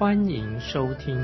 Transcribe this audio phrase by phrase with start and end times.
[0.00, 1.14] 欢迎收听。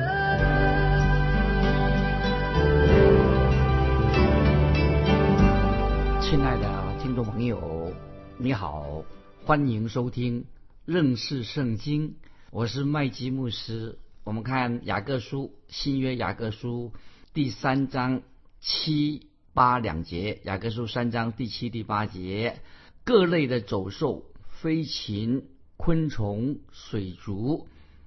[6.20, 7.90] 亲爱的听众朋友，
[8.36, 9.02] 你好，
[9.46, 10.44] 欢迎收听
[10.84, 12.16] 认识圣经，
[12.50, 13.98] 我是麦基牧师。
[14.24, 16.92] 我们看雅各书新约雅各书
[17.32, 18.20] 第三章
[18.60, 19.28] 七。
[19.54, 22.60] 八两节，雅各书三章第七、第八节，
[23.04, 25.46] 各类的走兽、飞禽、
[25.78, 27.66] 昆虫、水族，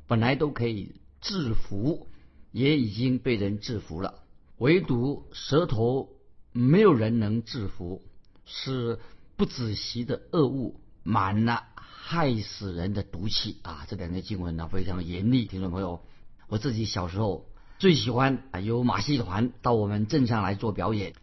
[0.10, 2.08] 本来都可以制服，
[2.52, 4.16] 也已经被人制服了，
[4.58, 6.10] 唯独舌头
[6.52, 8.02] 没有人能制服，
[8.44, 8.98] 是
[9.38, 13.86] 不仔细的恶物，满了害死人的毒气啊！
[13.88, 16.02] 这两节经文呢非常严厉，听众朋友，
[16.48, 17.46] 我自己小时候
[17.78, 21.14] 最喜欢啊，由马戏团到我们镇上来做表演。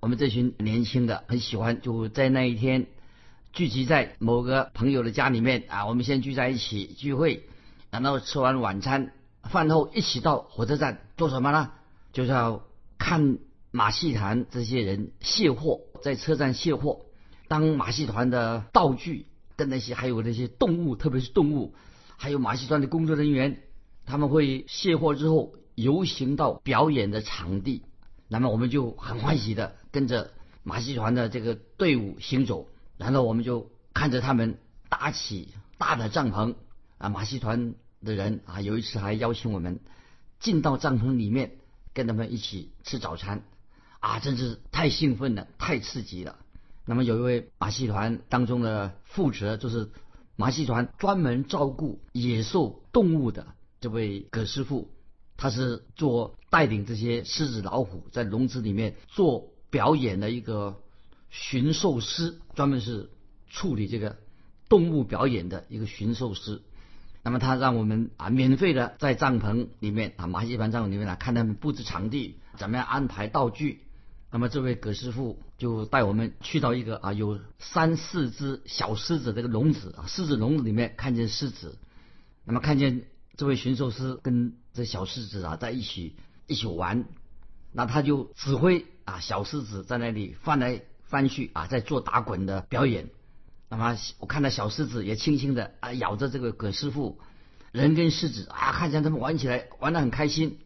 [0.00, 2.86] 我们这群年轻的很喜欢，就在那一天
[3.52, 7.46] 聚集在某个朋友的家里面啊，我们先聚在一起聚会，
[7.90, 11.72] 然后吃完晚餐饭后一起到火车站做什么呢？
[12.12, 12.62] 就是要
[12.98, 13.38] 看
[13.70, 17.06] 马戏团这些人卸货，在车站卸货，
[17.48, 21.74] 当马戏团的道具跟那些还有那些动物，特别是动物，
[22.16, 23.62] 还有马戏团的工作人员，
[24.06, 27.84] 他们会卸货之后游行到表演的场地。
[28.28, 30.30] 那么我们就很欢喜的跟着
[30.62, 32.68] 马戏团的这个队伍行走，
[32.98, 36.54] 然后我们就看着他们搭起大的帐篷
[37.00, 39.80] 啊，马戏团的人啊，有一次还邀请我们
[40.38, 41.56] 进到帐篷里面
[41.94, 43.42] 跟他们一起吃早餐
[44.00, 46.36] 啊，真是太兴奋了，太刺激了。
[46.84, 49.90] 那么有一位马戏团当中的负责，就是
[50.36, 53.46] 马戏团专门照顾野兽动物的
[53.80, 54.90] 这位葛师傅。
[55.38, 60.82] 他是做带领这些狮子、老虎在笼子里面做表演的一个
[61.30, 63.08] 驯兽师，专门是
[63.48, 64.18] 处理这个
[64.68, 66.60] 动物表演的一个驯兽师。
[67.22, 73.80] 那么他让我们啊免费的在帐篷里面啊马戏团帐篷里面来看他们布置场地，怎么样安排道具。
[74.30, 81.78] 那么这位葛师傅就带我们去到一个啊有三四只小狮子这个笼子啊狮子笼子里面看见狮子，
[82.44, 83.02] 那么看见。
[83.36, 86.14] 这位驯兽师跟这小狮子啊在一起
[86.46, 87.06] 一起玩，
[87.72, 93.08] 那他就指挥啊小狮子在那里翻来翻去啊在做打滚的表演。
[93.70, 97.20] 那么我看到小狮子也轻轻的啊咬着这个葛师傅，
[97.72, 100.58] 人跟狮子啊看见他们玩起来玩得很开心。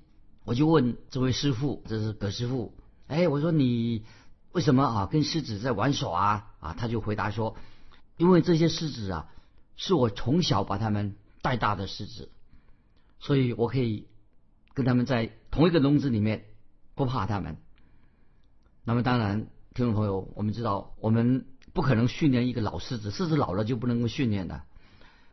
[0.44, 2.74] 我就问这位师傅，这是葛师傅，
[3.06, 4.04] 哎我说你
[4.52, 7.56] 为什么啊跟狮子在玩耍啊啊他就回答说，
[8.16, 9.28] 因为这些狮子啊
[9.76, 12.30] 是我从小把他们带大的狮子。
[13.20, 14.06] 所以我可以
[14.74, 16.44] 跟他们在同一个笼子里面，
[16.94, 17.56] 不怕他们。
[18.84, 24.64] 那么当然，听众朋友，我们知道我们不可能训练一个老狮子，狮子老了就不能够训练了。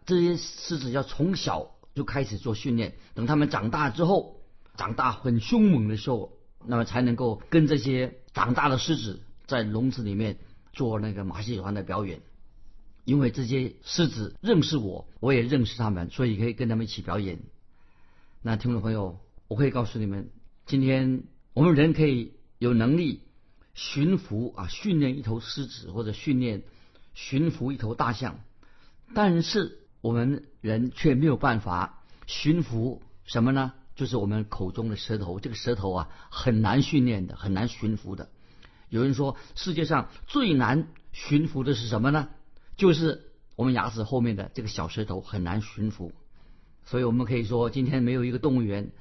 [0.05, 4.41] 这些狮子要从小就开始做训练，等他们长大之后，
[4.75, 6.33] 长大很凶猛的时候，
[6.65, 10.39] 那么才能够跟这些长大的狮子在笼子里面
[10.73, 12.21] 做那个马戏团的表演。
[13.03, 17.39] 因为这些狮子认识我，我也认识他们，所以可以跟他们一起表演。
[18.41, 20.29] 那听众朋友，我可以告诉你们，
[20.65, 21.23] 今天
[21.53, 23.21] 我们人可以有能力
[23.73, 26.63] 驯服啊，训练一头狮子或者训练
[27.13, 28.39] 驯服一头大象，
[29.13, 33.73] 但是我们人却没有办法驯服什么呢？
[33.95, 35.39] 就是我们口中的舌头。
[35.39, 38.29] 这个舌头啊，很难训练的，很难驯服的。
[38.89, 42.29] 有人说，世界上最难驯服的是什么呢？
[42.77, 46.13] 就是我们牙齿后面的这个小舌头，很难驯服。
[46.83, 48.91] 所以我们可以说，今天没有一个动物园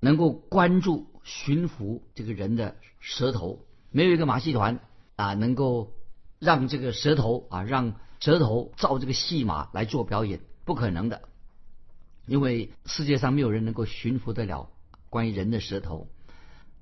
[0.00, 4.80] 能够关注驯服这个人的舌头，没有一个马戏团
[5.16, 5.92] 啊能够
[6.38, 11.22] 让这个舌头啊让舌头照这个戏码来做表演，不可能的，
[12.26, 14.70] 因为世界上没有人能够驯服得了
[15.08, 16.08] 关于人的舌头。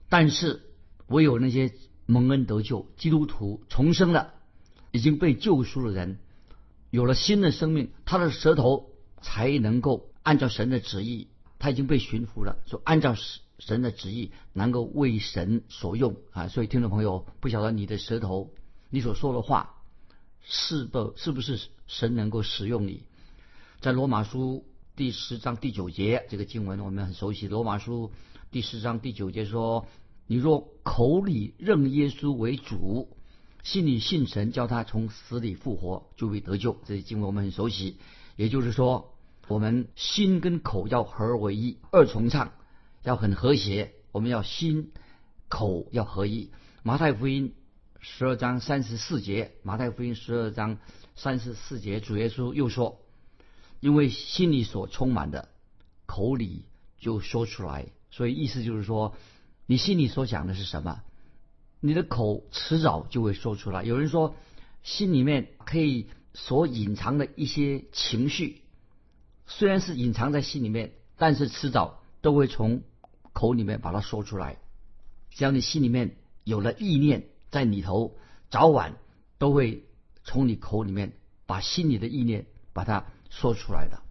[0.09, 0.63] 但是
[1.07, 1.73] 唯有那些
[2.07, 4.35] 蒙恩得救、基督徒重生了、
[4.93, 6.19] 已经被救赎的人，
[6.91, 8.91] 有了新的生命，他的舌头
[9.21, 10.05] 才能够。
[10.25, 11.29] 按照神的旨意，
[11.59, 12.59] 他已经被驯服了。
[12.67, 13.15] 说按照
[13.59, 16.49] 神的旨意，能够为神所用啊！
[16.49, 18.51] 所以听众朋友，不晓得你的舌头，
[18.91, 19.83] 你所说的话，
[20.43, 23.03] 是不是不是神能够使用你？
[23.81, 24.65] 在罗马书
[24.97, 28.13] 第十章第九节这个经文我们很熟悉，罗马书
[28.51, 29.87] 第十章第九节说
[30.27, 33.09] ：“你若口里认耶稣为主，
[33.63, 37.97] 心里信神，叫他从死里复活，就会得救。”这些经文我们很熟悉。
[38.37, 39.15] 也就是说，
[39.49, 42.53] 我们心跟口要合而为一，二重唱，
[43.09, 43.95] 要很和谐。
[44.13, 44.93] 我们要心
[45.49, 46.51] 口要合一。
[46.83, 47.55] 马太福音
[48.01, 50.79] 十二章三十四节，马太福音十二章
[51.17, 53.01] 三十四节，主耶稣又说
[53.81, 55.49] ：“因为心里所充满的，
[56.05, 56.67] 口里
[56.99, 59.17] 就说出来。”所以意思就是说，
[59.65, 61.01] 你心里所想的是什么，
[61.81, 63.85] 你的口迟早就会说出来。
[63.85, 64.37] 有人说，
[64.83, 66.09] 心里面可以。
[66.35, 68.63] 所隐藏的一些情绪，
[69.47, 72.83] 虽然是隐藏在心里面，但是迟早都会从
[73.39, 74.59] 口里面把它说出来。
[75.31, 78.17] 只要你心里面有了意念在里头，
[78.51, 78.97] 早晚
[79.39, 79.85] 都会
[80.25, 81.13] 从你口里面
[81.47, 84.03] 把心里的意念把它说出来的。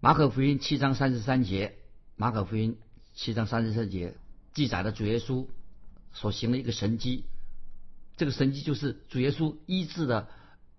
[0.00, 1.76] 马可福音七章三十三节，
[2.16, 2.76] 马可福音
[3.14, 4.16] 七章三十三节
[4.52, 5.46] 记载了主耶稣
[6.12, 7.24] 所行的一个神迹，
[8.16, 10.28] 这个神迹就是主耶稣医治的。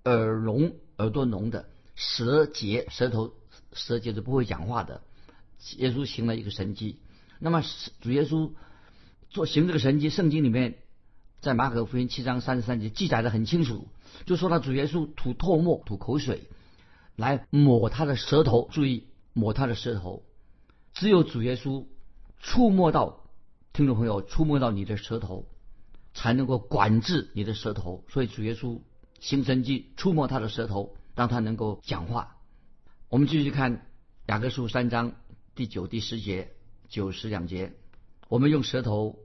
[0.05, 3.33] 耳聋、耳朵聋的，舌结、舌头、
[3.71, 5.01] 舌结是不会讲话的。
[5.77, 6.99] 耶稣行了一个神迹。
[7.43, 7.61] 那么
[7.99, 8.53] 主耶稣
[9.29, 10.75] 做行这个神迹，圣经里面
[11.41, 13.89] 在马可福音七章三十三节记载的很清楚，
[14.25, 16.47] 就说他主耶稣吐唾沫、吐口水
[17.17, 18.69] 来抹他的舌头。
[18.71, 20.23] 注意抹他的舌头，
[20.93, 21.85] 只有主耶稣
[22.39, 23.25] 触摸到
[23.73, 25.49] 听众朋友触摸到你的舌头，
[26.13, 28.05] 才能够管制你的舌头。
[28.07, 28.79] 所以主耶稣。
[29.19, 32.35] 行神迹，触摸他的舌头，让他能够讲话。
[33.07, 33.85] 我们继续看
[34.27, 35.13] 雅各书三章
[35.55, 36.51] 第九、第十节、
[36.93, 37.73] 九十两节。
[38.29, 39.17] 我们用舌头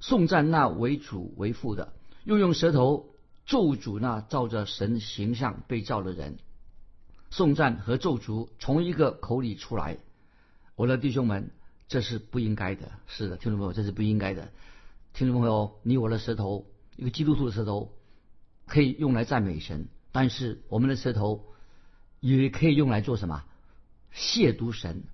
[0.00, 1.92] 颂赞那为主为父的，
[2.24, 3.14] 又用舌头
[3.46, 6.38] 咒诅那照着神形象被造的人。
[7.30, 9.98] 颂赞和咒诅从一个口里出来，
[10.74, 11.52] 我的弟兄们，
[11.86, 12.90] 这是不应该的。
[13.06, 14.50] 是的，听众朋友，这是不应该的。
[15.14, 16.66] 听众朋友，你我的舌头，
[16.96, 17.92] 一个基督徒的舌头。
[18.66, 21.44] 可以用来赞美神，但是我们的舌头
[22.18, 23.44] 也可以用来做什么？
[24.12, 25.04] 亵渎神。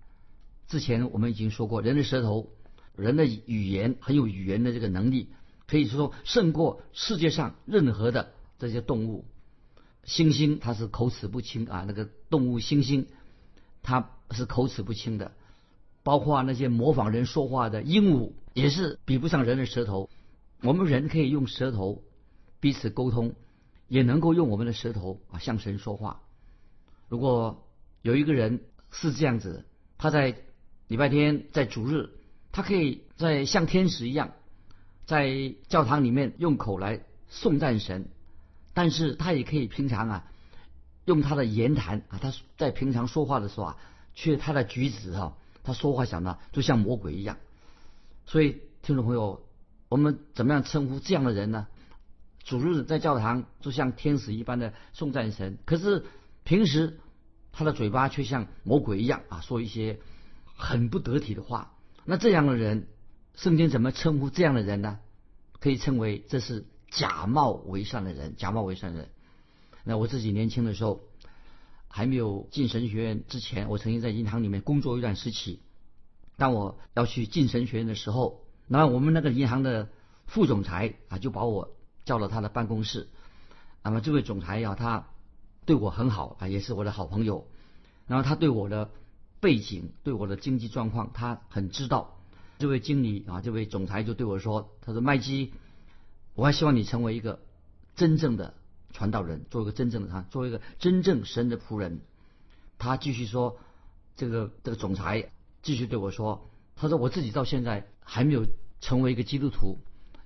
[0.72, 2.48] 之前我们已经说过，人的舌头，
[2.96, 5.28] 人的语言很有语言的这个能力，
[5.66, 9.26] 可以说胜过世界上任何的这些动物。
[10.06, 13.04] 猩猩它是口齿不清啊，那个动物猩猩
[13.82, 15.32] 它是口齿不清的，
[16.02, 20.08] 包括那些模仿人说话的鹦鹉也是比不上人的舌头。
[20.62, 22.02] 我们人可以用舌头。
[22.60, 23.34] 彼此沟通，
[23.88, 26.22] 也能够用我们的舌头啊向神说话。
[27.10, 27.68] 如果
[28.00, 29.66] 有一个人是这样子，
[29.98, 30.34] 他在
[30.92, 32.10] 礼拜天在主日，
[32.52, 34.32] 他可以在像天使一样，
[35.06, 37.00] 在教堂里面用口来
[37.30, 38.10] 颂赞神，
[38.74, 40.24] 但是他也可以平常啊
[41.06, 43.78] 用他的言谈啊，他在平常说话的时候啊，
[44.14, 47.38] 却他的举止哈，他说话想的就像魔鬼一样。
[48.26, 49.46] 所以听众朋友，
[49.88, 51.68] 我们怎么样称呼这样的人呢？
[52.44, 56.04] 主日在教堂就像天使一般的颂赞神，可是
[56.44, 57.00] 平时
[57.50, 59.98] 他的嘴巴却像魔鬼一样啊，说一些
[60.62, 61.74] 很不得体的话。
[62.04, 62.86] 那这样的人，
[63.34, 65.00] 圣经怎么称呼这样的人呢？
[65.58, 69.08] 可以称为这是假冒为善的人，假冒为善人。
[69.84, 71.00] 那我自己年轻的时候，
[71.88, 75.60] 还没有进神学院之前，我曾经在银行里面工作一段时期。
[76.36, 79.88] 当我要去进神学院的时候，那我们那个银行的
[80.26, 81.76] 副总裁啊，就把我。
[82.04, 83.06] 叫到他的办公室，
[83.84, 85.06] 那么这位总裁呀，他
[85.66, 87.46] 对我很好啊，也是我的好朋友。
[88.08, 88.90] 然后他对我的
[89.42, 92.16] 背景、对我的经济状况，他很知道。
[92.60, 95.52] 这位经理啊，这位总裁就对我说：“他说麦基，
[96.34, 97.40] 我还希望你成为一个
[97.96, 98.54] 真正的
[98.92, 102.02] 传道人，做一个真正的他，做一个真正神的仆人。”
[102.78, 103.58] 他继续说
[104.14, 108.46] ：“这个这个总裁继续对我说，他说我自己到现在还没有
[108.80, 109.78] 成为一个基督徒，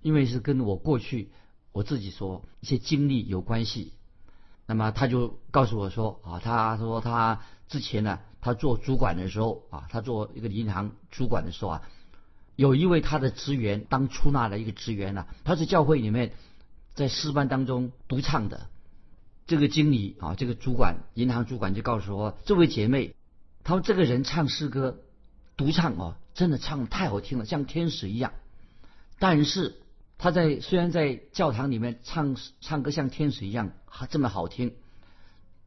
[0.02, 1.30] 因为是跟我过去。”
[1.72, 3.92] 我自己说一些经历有关系，
[4.64, 11.82] 那么他就告诉我说啊，他说他之前呢，他做主管的时候啊，他做一个银行主管的时候啊，
[12.54, 16.32] 有一位他的职员当出纳的一个职员呢，他是教会里面
[16.94, 18.68] 在诗班当中独唱的，
[19.48, 23.16] 这个经理啊，这个主管银行主管就告诉我，这位姐妹，
[23.64, 25.00] 他说这个人唱诗歌
[25.56, 28.32] 独唱哦，真的唱太好听了，像天使一样，
[29.18, 29.82] 但是。
[30.18, 34.74] 他在虽然在教堂里面唱唱歌像天使一样，还这么好听，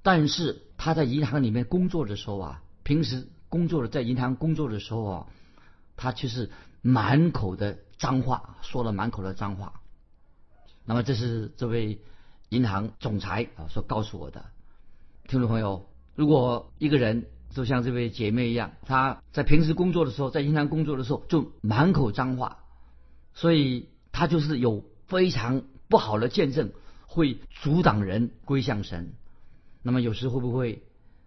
[0.01, 5.27] 但是他在银行里面工作的时候啊，平时工作的在银行工作的时候啊，
[5.95, 6.49] 他却是
[6.81, 9.79] 满口的脏话，说了满口的脏话。
[10.85, 12.01] 那么这是这位
[12.49, 14.43] 银行总裁啊所告诉我的。
[15.27, 22.63] 听众朋友，如果一个人就像这位姐妹一样，她在平时工作的时候，在银行工作的时候，就满口脏话，
[23.35, 26.71] 所以她就是有非常不好的见证，
[27.05, 29.13] 会阻挡人归向神。
[29.83, 30.81] 那么有时会不会，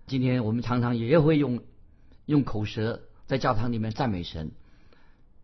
[0.06, 1.60] 今天我们常常也会用
[2.26, 4.50] 用口舌在教堂里面赞美神，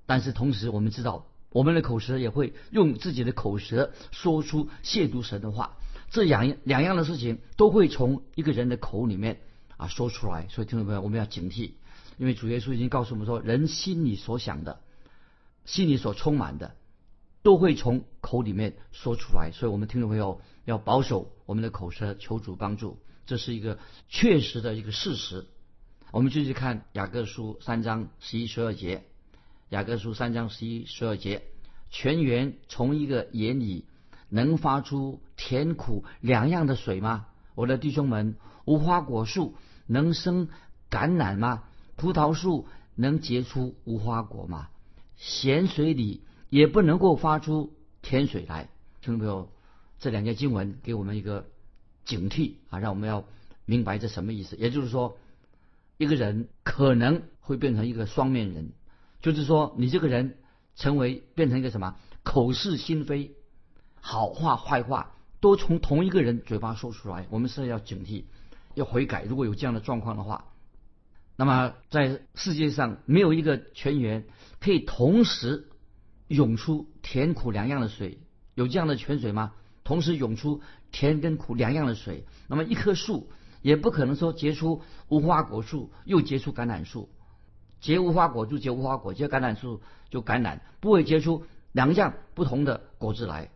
[0.07, 5.77] 但是同时我们知道，我们的口舌也会用自己的口舌说出亵渎神的话。
[6.11, 9.41] 这两两样的事情都会从一个人的口里面
[9.77, 11.73] 啊说出来，所以听众朋友，我们要警惕，
[12.17, 14.81] 因为主耶稣已经告诉我们说，人心里所想的，
[15.67, 16.75] 心里所充满的，
[17.43, 19.51] 都会从口里面说出来。
[19.53, 22.99] 所以，我们听众朋友要保守我们的口舌，求主帮助，
[23.29, 25.47] 这是一个确实的一个事实。
[26.11, 29.05] 我们继续看雅各书三章十一十二节，
[29.69, 31.43] 雅各书三章十一十二节，
[31.91, 33.85] 泉源从一个眼里。
[34.31, 37.29] 能发出甜苦两样的水吗？
[37.55, 39.55] 我的弟兄们，无花果树
[39.87, 40.49] 能生
[40.91, 41.65] 橄榄吗？
[41.97, 44.69] 葡萄树能结出无花果吗？
[45.17, 48.69] 咸水里也不能够发出甜水来。
[49.01, 49.51] 听众朋友，
[49.99, 51.49] 这两节经文给我们一个
[52.09, 53.25] 警惕啊，让我们要
[53.67, 54.57] 明白这什么意思。
[54.57, 55.19] 也就是说，
[55.99, 58.73] 一个人可能会变成一个双面人，
[59.21, 60.39] 就是说，你这个人
[60.75, 63.37] 成为变成一个什么口是心非。
[64.01, 68.25] 好话坏话都从同一个人嘴巴说出来，我们是要警惕，
[68.75, 69.25] 要悔改。
[69.25, 70.47] 如果有这样的状况的话，
[71.37, 74.25] 那么在世界上没有一个泉源
[74.61, 75.69] 可以同时
[76.29, 78.19] 涌出甜苦两样的水，
[78.55, 79.53] 有这样的泉水吗？
[79.89, 80.61] 同时涌出
[80.93, 83.31] 甜跟苦两样的水，那么一棵树
[83.63, 87.09] 也不可能说结出无花果树又结出橄榄树，
[87.81, 89.81] 结无花果就结无花果，结橄榄树
[90.11, 93.51] 就橄榄，不会结出两样不同的果子来。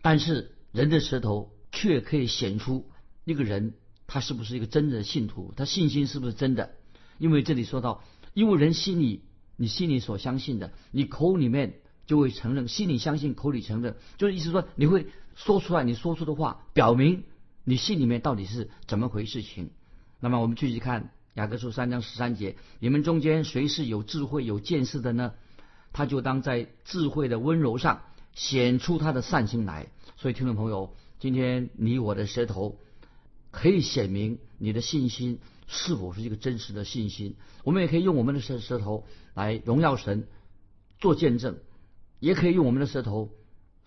[0.00, 2.88] 但是人的舌头却可以显出
[3.24, 3.74] 那个人
[4.06, 6.70] 他是不是一个真的信徒，他信心是不是真的？
[7.18, 8.02] 因为这里说到，
[8.32, 9.26] 因为人心里
[9.56, 11.74] 你心里所相信的，你口里面
[12.06, 15.06] 就会承认，心里相信，口里承认，就是意思说你会
[15.44, 17.24] 说出来，你说出的话表明
[17.64, 19.70] 你心里面到底是怎么回事情。
[20.20, 25.32] 那么我们继续看雅各书三章十三节，你们中间谁是有智慧有见识的呢？
[25.92, 28.02] 他就当在智慧的温柔上。
[28.32, 32.78] 显出他的善心来，所以听众朋友，今天你我的舌头
[33.50, 37.34] 可以显明你的信心是否是一个真实的信心。
[37.64, 39.04] 我们也可以用我们的舌舌头
[39.34, 40.28] 来荣耀神，
[41.00, 41.58] 做见证，
[42.20, 43.30] 也可以用我们的舌头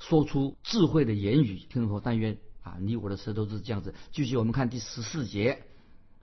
[0.10, 1.60] 说出智慧的言语。
[1.70, 3.94] 听众朋友，但愿啊，你我的舌头是这样子。
[4.12, 5.64] 继续，我们看第十四节，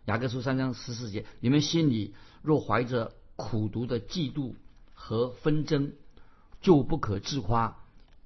[0.04, 4.52] 雅各书三章十四节：你们心里若怀着苦毒的嫉妒
[4.92, 5.92] 和纷争，
[6.60, 7.78] 就不可自夸。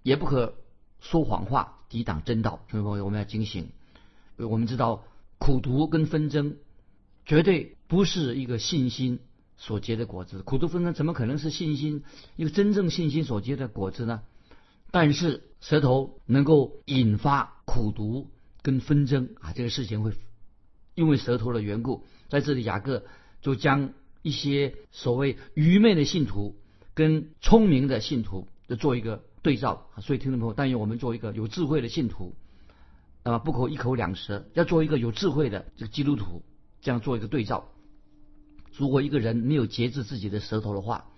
[0.02, 0.56] 也不可
[0.98, 2.64] 说谎话，抵挡真道。
[2.68, 3.70] 听众朋友，我们要警醒。
[4.36, 5.04] 我们知道
[5.38, 6.56] 苦读跟纷争
[7.24, 9.20] 绝对不是一个信心
[9.56, 10.42] 所结的果子。
[10.42, 12.02] 苦读纷争怎么可能是信心
[12.34, 14.22] 一个真正信心所结的果子呢？
[14.94, 18.30] 但是舌头能够引发苦读
[18.62, 20.12] 跟纷争啊，这个事情会
[20.94, 23.04] 因为舌头的缘故，在这里雅各
[23.40, 26.54] 就将一些所谓愚昧的信徒
[26.94, 29.24] 跟聪明的信徒就做一个。
[29.42, 32.34] 对照，所以听众朋友，但愿我们做一个有智慧的信徒，
[33.24, 36.42] 那么不可一口两舌，要做一个有智慧的这个基督徒，
[36.80, 37.68] 这样做一个对照。
[38.72, 41.10] 如果一个人没有节制自己的舌头的话，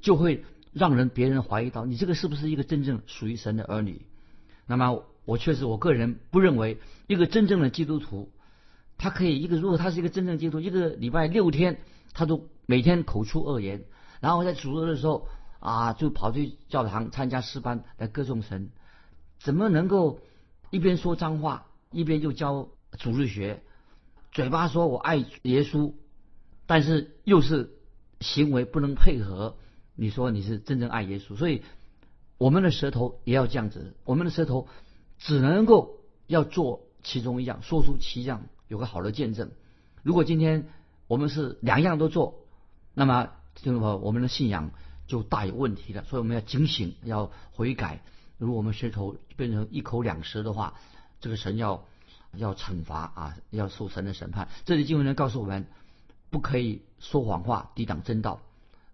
[0.00, 0.44] 就会
[0.78, 4.06] 让人别人怀疑到你这个是不是一个真正属于神的儿女。
[4.66, 8.30] 那么我确实我个人不认为一个真正的基督徒，
[8.96, 11.80] 他可以一个如果他是一个真正基督徒，一个礼拜六天
[12.14, 13.84] 他都每天口出恶言，
[14.20, 15.28] 然后在主日的时候。
[15.60, 18.70] 啊，就跑去教堂参加诗班来歌颂神，
[19.40, 20.20] 怎么能够
[20.70, 23.60] 一边说脏话，一边又教主日学？
[24.30, 25.94] 嘴巴说我爱耶稣，
[26.66, 27.72] 但是又是
[28.20, 29.56] 行为不能配合。
[29.98, 31.62] 你说你是真正爱耶稣，所以
[32.38, 33.96] 我们的舌头也要这样子。
[34.04, 34.68] 我们的舌头
[35.18, 39.50] 只能够要做其中一样，说出其样，有个好的见证。
[40.02, 40.68] 如果今天
[41.08, 42.46] 我们是两样都做，
[42.94, 44.70] 那么听众朋友，我们的信仰。
[45.08, 48.02] 就大有问题了，所以我们要警醒，要悔改。
[48.36, 50.74] 如果我们舌头变成一口两舌的话，
[51.18, 51.86] 这个神要
[52.34, 54.48] 要惩罚啊，要受神的审判。
[54.66, 55.66] 这里经文呢告诉我们，
[56.28, 58.42] 不可以说谎话，抵挡真道。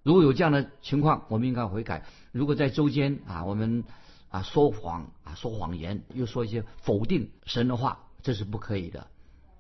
[0.05, 2.05] 如果有这样的情况，我们应该悔改。
[2.31, 3.85] 如果在周间啊，我们
[4.29, 9.07] 啊说谎啊说谎言，又说一些否定神的话，这是不可以的。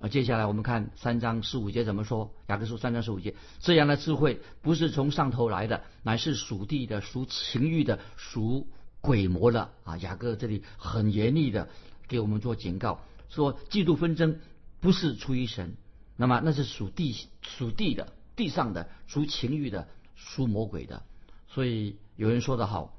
[0.00, 2.30] 啊接下来我们看三章十五节怎么说？
[2.48, 8.68] 雅各书三章十五节，这样的智慧不是从上头来的，乃是属地的、属情欲的、属
[9.00, 9.96] 鬼魔的啊！
[9.96, 11.70] 雅各这里很严厉的
[12.06, 14.38] 给我们做警告，说嫉妒纷争
[14.80, 15.74] 不是出于神，
[16.18, 19.88] 那么那是属地属地的地上的属情欲的
[20.24, 21.02] 属魔鬼的。
[21.46, 22.98] 所以有人说得好，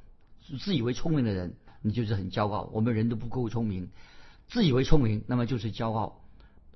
[0.59, 2.69] 自以为聪明的人，你就是很骄傲。
[2.71, 3.89] 我们人都不够聪明，
[4.47, 6.21] 自以为聪明，那么就是骄傲。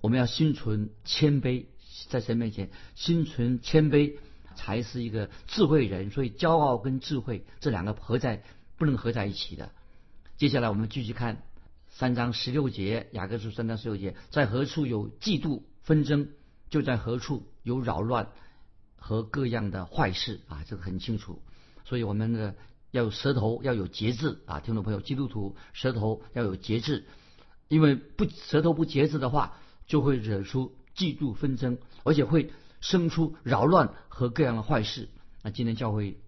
[0.02, 1.66] 我们要心存谦卑，
[2.10, 4.16] 在神面前心存谦卑，
[4.56, 6.10] 才是一个智慧人。
[6.10, 8.44] 所以骄傲跟智慧这两个合在
[8.78, 9.72] 不能合在一起的。
[10.38, 11.44] 接下来我们继续看
[11.90, 16.30] 三章十六节，雅各书三章十六节，在何处有嫉妒纷争，
[16.70, 18.30] 就在何处有扰乱
[19.00, 21.42] 和各样的坏事啊，这个很清楚。
[21.86, 22.54] 所以我们呢
[22.92, 27.06] 要有舌头要有节制啊，听众朋友，基督徒舌头要有节制，
[27.68, 29.58] 因为不舌头不节制的话。
[29.90, 35.10] 就会惹出嫉妒纷争，而且会生出扰乱和各样的坏事。
[35.42, 36.20] 那今天教会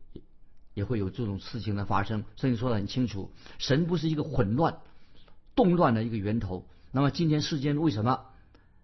[0.74, 2.24] 也会有这种事情的发生。
[2.38, 4.80] 圣经说的很清楚，神不是一个混乱、
[5.54, 6.68] 动乱的一个源头。
[6.92, 8.25] 那么今天世间为什么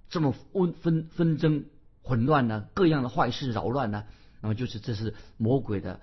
[0.09, 1.65] 这么纷纷纷争、
[2.07, 2.69] 混乱呢？
[2.73, 4.05] 各样的坏事扰乱呢？
[4.39, 5.99] 那么就是这是魔鬼的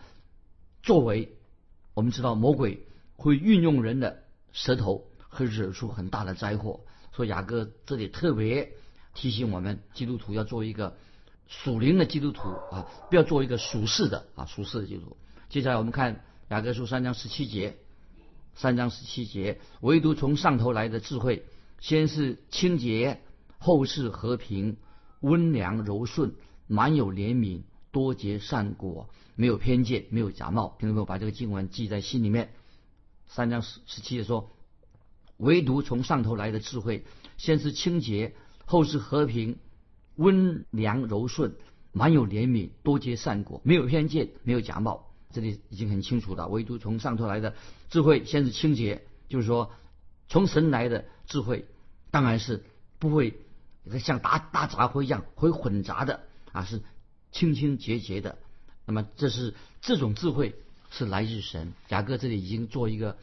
[0.82, 1.34] 作为。
[1.94, 6.80] 我们知道魔鬼会运用人的舌头，会惹出很大的灾祸。
[7.12, 8.72] 说雅各这里特别
[9.14, 10.96] 提醒我们，基督徒要做一个
[11.46, 15.16] 属灵的基督徒啊，不要做一个属世的啊属世的基督徒。
[15.48, 17.78] 接下来我们看雅各书三章十七节，
[18.54, 21.46] 三章十七节，唯独从上头来的智慧，
[21.78, 23.20] 先是清洁，
[23.58, 24.76] 后是和平，
[25.24, 26.34] 温良柔顺，
[26.66, 30.76] 满有怜悯，多结善果，没有偏见，没有假冒。
[30.78, 32.50] 听众朋友，把这个经文记在心里面。
[33.26, 34.50] 三章十十七节说。
[35.38, 37.04] 唯独从上头来的智慧，
[37.38, 38.34] 先是清洁，
[38.66, 39.56] 后是和平，
[40.14, 41.56] 温良柔顺，
[41.90, 45.10] 满有怜悯，多结善果，没有偏见，没有假冒。
[45.32, 46.46] 这里已经很清楚了。
[46.46, 47.54] 唯独从上头来的
[47.90, 49.72] 智慧，先是清洁，就是说
[50.28, 51.66] 从神来的智慧，
[52.12, 52.62] 当然是
[53.00, 53.36] 不会
[53.98, 56.20] 像大大杂烩一样会混杂的
[56.52, 56.82] 啊，是
[57.32, 58.38] 清清洁洁的。
[58.86, 60.54] 那么这是这种智慧
[60.90, 61.72] 是来自神。
[61.88, 63.16] 雅各这里已经做一个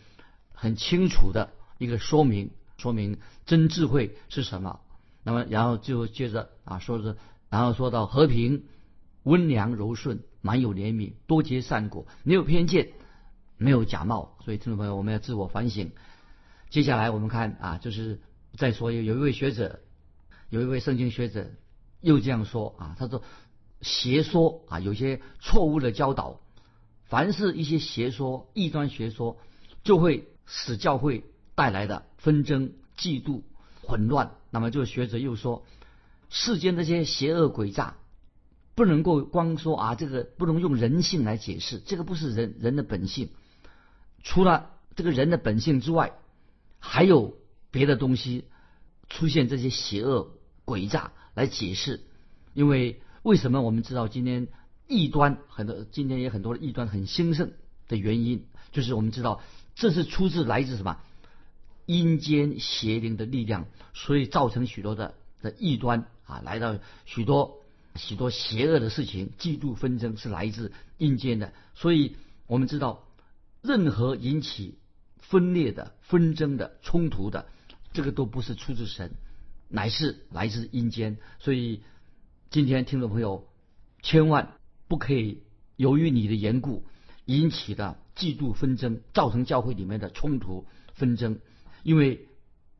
[0.53, 1.51] 很清楚的。
[1.77, 4.81] 一个说明，说明真智慧是什么。
[5.23, 7.17] 那么，然后就接着啊，说是，
[7.49, 8.65] 然后说到和平、
[9.23, 12.91] 温良、柔顺，满有怜悯，多结善果，没有偏见，
[13.57, 14.37] 没有假冒。
[14.45, 15.91] 所以，听众朋友，我们要自我反省。
[16.69, 18.21] 接下来我们看啊，就是
[18.55, 19.79] 再说有有一位学者，
[20.51, 21.49] 有一位圣经学者
[22.01, 23.23] 又这样说啊，他说
[23.81, 26.39] 邪说啊，有些错误的教导，
[27.05, 29.39] 凡是一些邪说、异端学说，
[29.83, 31.25] 就会使教会。
[31.53, 33.41] 带来的纷争、嫉妒、
[33.83, 34.31] 混乱。
[34.49, 35.65] 那么，这个学者又说，
[36.29, 37.97] 世间这些邪恶诡诈，
[38.73, 43.29] 不能够光说啊，这个不能用人性来解释，这个不是人人的本性。
[44.23, 46.13] 除了这个人的本性之外，
[46.79, 47.37] 还有
[47.69, 48.45] 别的东西
[49.09, 50.31] 出现这些邪恶
[50.65, 52.01] 诡诈来解释。
[52.53, 54.47] 因为为什么我们知道今天
[54.87, 57.51] 异端很多，今天也很多的异端很兴盛
[57.87, 59.41] 的原因，就是我们知道
[59.75, 60.97] 这是出自来自什么？
[61.87, 67.57] 阴间邪灵的力量，所以造成许多的的异端啊，来到许多
[67.95, 71.53] 许多邪恶的事情，嫉妒纷争是来自阴间的。
[71.73, 72.15] 所以
[72.47, 73.03] 我们知道，
[73.61, 74.77] 任何引起
[75.17, 77.47] 分裂的纷争的冲突的，
[77.93, 79.11] 这个都不是出自神，
[79.71, 81.17] 乃是来自阴间。
[81.39, 81.81] 所以
[82.49, 83.47] 今天听众朋友，
[84.01, 84.53] 千万
[84.87, 85.41] 不可以
[85.75, 86.85] 由于你的缘故
[87.25, 91.39] 引起的嫉妒纷争，造成教会里面的冲突纷争。
[91.83, 92.27] 因为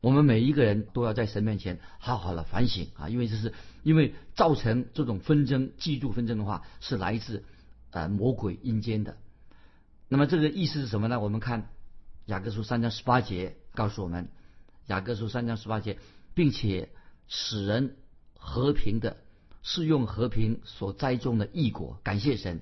[0.00, 3.52] 我们每一个人都要在神面前好好的反省啊，因为这是
[3.82, 7.44] 因为造成这种纷争、嫉妒纷争的话，是来自
[7.90, 9.16] 呃魔鬼阴间的。
[10.08, 11.18] 那么这个意思是什么呢？
[11.20, 11.70] 我们看
[12.26, 14.28] 雅各书三章十八节告诉我们，
[14.86, 15.98] 雅各书三章十八节，
[16.34, 16.90] 并且
[17.28, 17.96] 使人
[18.34, 19.16] 和平的，
[19.62, 22.00] 是用和平所栽种的异果。
[22.02, 22.60] 感谢神，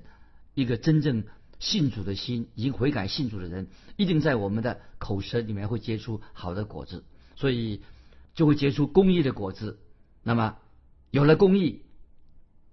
[0.55, 1.25] 一个真正。
[1.61, 7.05] 信主的心，已经悔改信主的人，一定在我们的口舌里面会结出好的果子，
[7.37, 7.83] 所以
[8.33, 9.79] 就会结出公益的果子。
[10.23, 10.57] 那么
[11.11, 11.83] 有了公义，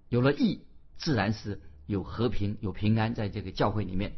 [0.08, 0.62] 有了义，
[0.96, 4.14] 自然是有和平、有平安在这个教会里面。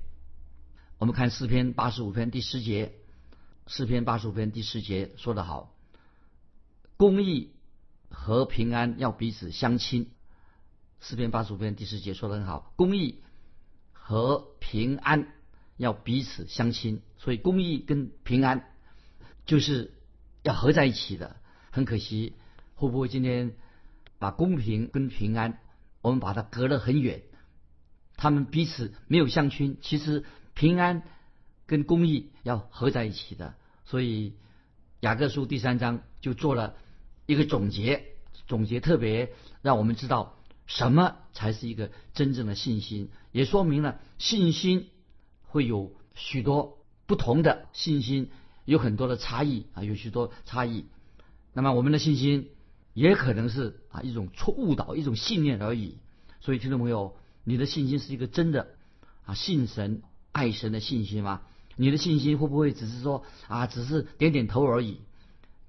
[0.99, 2.93] 我们看诗篇八十五篇第十节，
[3.67, 5.75] 诗篇八十五篇第十节说得好：
[7.01, 7.55] 公义
[8.11, 10.11] 和平安要彼此相亲。
[11.01, 13.23] 四篇八十五篇第十节说的很好，公义。
[13.91, 15.33] 和平安
[15.79, 18.67] 要彼此相亲，所以公益跟平安
[19.47, 19.95] 就是
[20.43, 21.37] 要合在一起的。
[21.71, 22.35] 很可惜，
[22.75, 23.55] 会不会今天
[24.19, 25.59] 把公平跟平安，
[26.03, 27.23] 我们把它隔得很远？
[28.15, 31.03] 他们彼此没有相亲，其实平安
[31.65, 33.55] 跟公益要合在一起的。
[33.87, 34.35] 所以
[35.01, 36.75] 雅各书第三章就做了
[37.31, 38.07] 一个总结
[38.49, 40.35] 总结特别让我们知道
[40.67, 44.89] 什么才是一个真正的信心，也说明了信心
[45.45, 48.31] 会有许多不同的信心，
[48.65, 50.87] 有很多的差异啊，有许多差异。
[51.53, 52.51] 那么我们的信心
[52.95, 55.99] 也可能是啊一种错误导，一种信念而已。
[56.41, 58.71] 所以听众朋友，你的信心是一个真的
[59.25, 61.43] 啊信神爱神的信心吗？
[61.77, 65.01] 你的信心会不会只是说啊只是点点头而已？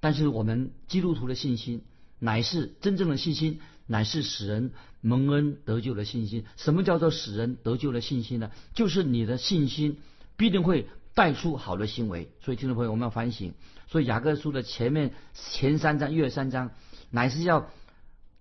[0.02, 1.84] 但是我们基督徒的信心
[2.20, 6.44] 乃是真正的信心，乃是使人蒙恩得救的信心。
[6.58, 8.52] 什么叫做使人得救的信心呢？
[8.74, 10.00] 就是你的信心
[10.36, 12.32] 必定会带出好的行为。
[12.42, 13.54] 所以听众朋友，我们要反省。
[13.88, 16.72] 所以雅各书的前面前三章、约三章，
[17.10, 17.70] 乃是要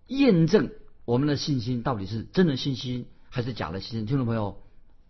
[0.06, 0.70] 验证
[1.04, 4.06] 我们的信心到底是真的信心还是假的信心。
[4.06, 4.62] 听众朋友，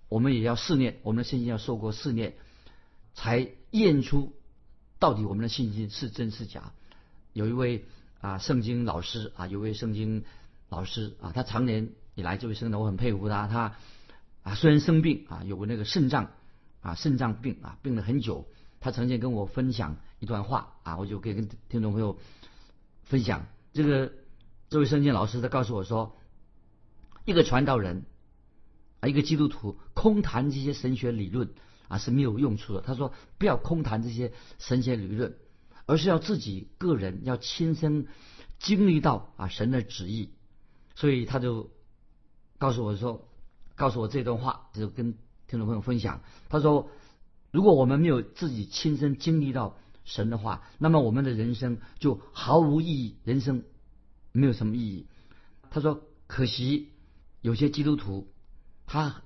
[0.09, 2.35] 我们也要试炼，我们的信心要受过试炼，
[3.15, 4.33] 才验出
[5.01, 6.73] 到底我们的信心是真是假。
[7.33, 7.85] 有一位
[8.21, 10.25] 啊圣经老师啊，有位圣经
[10.69, 13.49] 老师啊，他常年以来这位圣人，我很佩服他。
[13.49, 13.75] 他
[14.43, 16.31] 啊虽然生病啊，有那个肾脏
[16.83, 18.47] 啊肾脏病啊，病了很久。
[18.83, 22.19] 他曾经跟我分享一段话啊，我就可以跟听众朋友
[23.03, 23.47] 分享。
[23.73, 24.13] 这个
[24.69, 26.17] 这位圣经老师他告诉我说，
[27.25, 28.05] 一个传道人
[29.01, 31.51] 啊，一个基督徒空谈这些神学理论
[31.91, 32.81] 啊是没有用处的。
[32.81, 35.37] 他说不要空谈这些神学理论，
[35.85, 38.07] 而是要自己个人要亲身
[38.59, 40.31] 经历到啊神的旨意。
[40.95, 41.71] 所以他就
[42.57, 43.29] 告诉我说，
[43.77, 46.23] 告诉我这段话，就跟听众朋友分享。
[46.49, 46.89] 他说。
[47.53, 53.65] 如果我们没有自己亲身经历到神的话，那么我们的人生就毫无意义，人生
[54.31, 55.09] 没有什么意义。
[55.69, 56.91] 他说：“可惜
[57.41, 58.33] 有些基督徒，
[58.87, 59.25] 他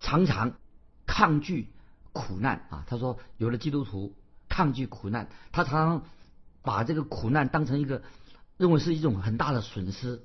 [0.00, 0.56] 常常
[1.04, 1.68] 抗拒
[2.16, 4.14] 苦难啊。”他说：“有的基督徒
[4.48, 6.02] 抗拒苦难，他常常
[6.62, 8.02] 把这个苦难当成一个
[8.56, 10.22] 认为是一种很大的损失。”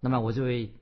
[0.00, 0.72] 那么我这位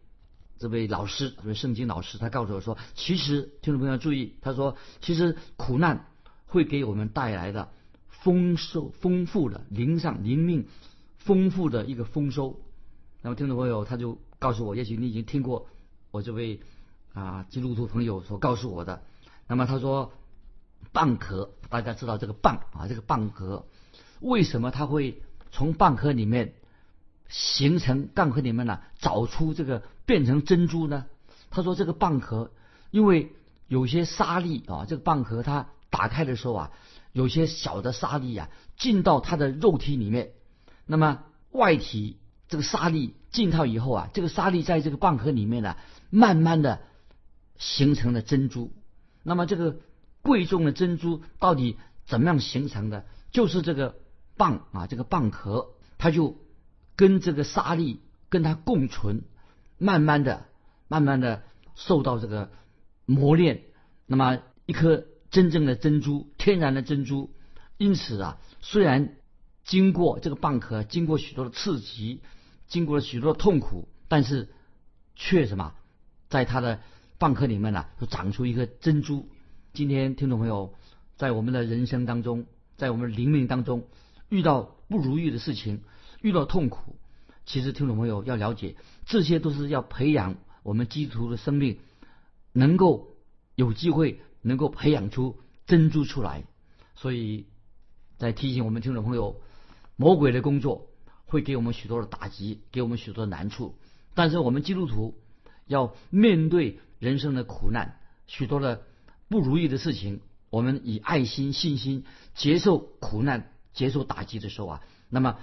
[0.58, 6.06] 这位老师，这位圣经老师，他告诉我说：“其实听众朋友注意，他说其实苦难。”
[6.48, 7.70] 会给我们带来的
[8.08, 10.68] 丰收、丰富的灵上灵命
[11.18, 12.60] 丰富的一个丰收。
[13.20, 15.66] 那么听众朋友他就告诉我，也许你已经听过
[16.12, 16.60] 我这位
[17.12, 19.02] 啊基督徒朋友所告诉我的。
[19.48, 20.12] 那么他说，
[20.92, 23.66] 蚌壳，大家知道这个蚌啊，这个蚌壳
[24.20, 26.54] 为什么它会从蚌壳里面
[27.28, 28.80] 形成蚌壳里面呢？
[28.98, 31.06] 找出这个变成珍珠呢？
[31.50, 32.50] 他说这个蚌壳
[32.90, 33.32] 因为
[33.68, 35.68] 有些沙粒啊，这个蚌壳它。
[35.88, 36.72] 打开的时候啊，
[37.12, 40.32] 有些小的沙粒啊进到它的肉体里面，
[40.84, 41.22] 那么
[41.52, 42.18] 外体
[42.48, 45.76] 这个沙粒进套以后啊，这个沙粒在这个蚌壳里面呢，
[46.10, 46.82] 慢慢的
[47.56, 48.72] 形成了珍珠。
[49.22, 49.78] 那么这个
[50.26, 53.06] 贵重的珍珠到底怎么样形成的？
[53.30, 53.94] 就是这个
[54.36, 56.36] 蚌啊，这个蚌壳它就
[56.96, 59.22] 跟这个沙粒跟它共存，
[59.78, 60.46] 慢慢的、
[60.88, 62.50] 慢慢的受到这个
[63.04, 63.62] 磨练，
[64.06, 65.06] 那么一颗。
[65.28, 67.34] 真正的珍珠，天然的珍珠，
[67.76, 69.16] 因此啊，虽然
[69.64, 72.22] 经过这个蚌壳，经过许多的刺激，
[72.68, 74.48] 经过了许多的痛苦，但是
[75.16, 75.74] 却什么，
[76.30, 76.80] 在它的
[77.18, 79.28] 蚌壳里面呢，就长出一个珍珠。
[79.76, 80.72] 今天听众朋友，
[81.16, 82.46] 在我们的人生当中，
[82.78, 83.84] 在我们灵命当中，
[84.30, 85.82] 遇到不如意的事情，
[86.22, 86.96] 遇到痛苦，
[87.44, 91.78] 其实听众朋友要了解，这些都是要培养我们基督徒的生命，
[92.54, 93.08] 能够
[93.54, 94.20] 有机会。
[94.40, 96.44] 能够培养出珍珠出来，
[96.94, 97.46] 所以
[98.16, 99.42] 在提醒我们听众朋友，
[99.96, 100.86] 魔鬼的工作
[101.24, 103.74] 会给我们许多的打击，给我们许多的难处。
[104.14, 105.18] 但是我们基督徒
[105.66, 108.85] 要面对人生的苦难，许多的
[109.28, 115.38] 不如意的事情，我们以爱心、信心接受苦难、接受打击的时候啊，那么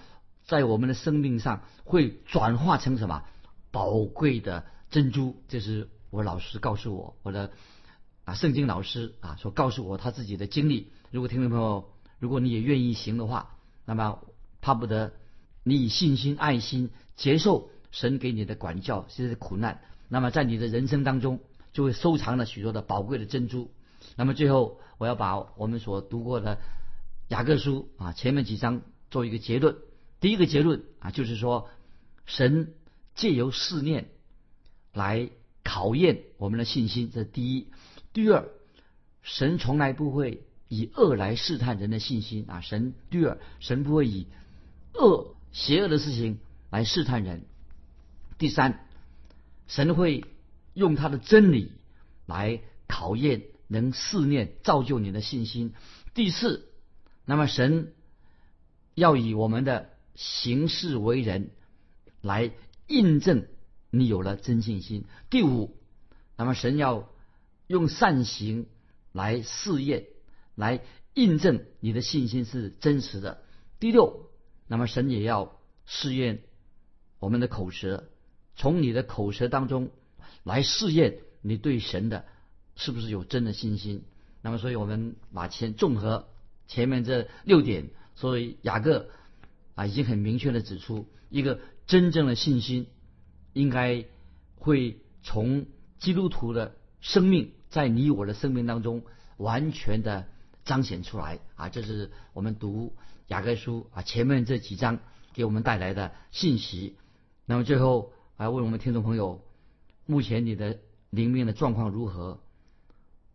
[0.46, 3.24] 在我们的生命上会转化成什么
[3.72, 5.42] 宝贵的珍珠？
[5.48, 7.52] 这是我老师告诉我，我的。
[8.26, 10.94] 啊，圣经老师啊，所告诉我他自己的经历。
[11.12, 14.24] 如果听众朋友，如果你也愿意行的话，那么
[14.62, 15.12] 怕不得
[15.66, 19.82] 你以信心、爱心接受神给你的管教，这些苦难。
[20.08, 21.42] 那么在你的人生当中，
[21.74, 23.72] 就会收藏了许多的宝贵的珍珠。
[24.16, 26.60] 那么最后，我要把我们所读过的
[27.28, 28.82] 雅各书啊前面几章
[29.12, 29.76] 做一个结论。
[30.20, 31.70] 第一个结论啊，就是说
[32.26, 32.74] 神
[33.16, 34.10] 借由试炼
[34.94, 35.30] 来
[35.64, 37.68] 考验我们的信心，这是第一。
[38.14, 38.48] 第二，
[39.22, 42.62] 神从来不会以恶来试探人的信心啊！
[42.62, 44.28] 神第二，神不会以
[44.94, 47.46] 恶、邪恶的事情来试探人。
[48.38, 48.86] 第三，
[49.68, 50.24] 神会
[50.74, 51.72] 用他的真理
[52.26, 55.74] 来考验、能试炼、造就你的信心。
[56.14, 56.70] 第四，
[57.26, 57.94] 那么神
[58.96, 61.52] 要以我们的行事为人
[62.22, 62.52] 来
[62.88, 63.48] 印证
[63.90, 65.06] 你有了真信心。
[65.30, 65.78] 第五，
[66.38, 67.10] 那么神要
[67.68, 68.68] 用善行
[69.12, 70.06] 来试验，
[70.56, 70.82] 来
[71.14, 73.44] 印证你的信心是真实的。
[73.80, 74.30] 第六，
[74.68, 76.44] 那么神也要试验
[77.20, 78.10] 我们的口舌，
[78.56, 79.92] 从你的口舌当中
[80.44, 82.26] 来试验你对神的
[82.76, 84.04] 是不是有真的信心。
[84.42, 86.28] 那么，所以我们把前综合
[86.68, 89.10] 前面这六点，所以雅各
[89.76, 92.88] 啊已经很明确的指出，一个真正的信心
[93.54, 94.06] 应该
[94.56, 95.66] 会从
[96.00, 99.04] 基督徒的生命在你我的生命当中
[99.38, 100.28] 完全的
[100.66, 101.70] 彰显出来啊！
[101.70, 102.96] 这是我们读
[103.28, 105.00] 雅各书啊前面这几章
[105.34, 106.98] 给我们带来的信息。
[107.46, 109.42] 那么最后啊，为我们听众朋友，
[110.06, 112.40] 目前你的灵命的状况如何？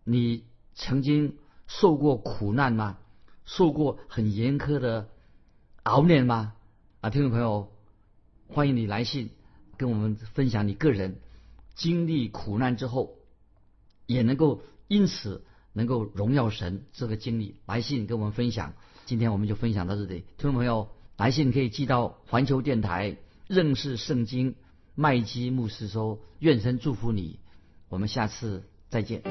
[0.04, 0.44] 你？
[0.80, 2.98] 曾经受过苦难吗？
[3.44, 5.08] 受过很严苛的
[5.82, 6.52] 熬炼吗？
[7.00, 7.72] 啊，听众朋友，
[8.46, 9.30] 欢迎你来信
[9.76, 11.18] 跟我们分享你个人
[11.74, 13.16] 经历苦难之后，
[14.06, 17.56] 也能够因此能够荣耀神这个经历。
[17.66, 18.74] 来信跟我们分享。
[19.04, 20.26] 今天我们就分享到这里。
[20.36, 23.16] 听众朋友，来信可以寄到环球电台
[23.48, 24.54] 认识圣经
[25.00, 27.38] 麦基牧师说，愿神祝福你。
[27.88, 29.22] 我们下次再见。